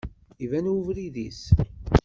[0.43, 1.41] Iban ubrid-is.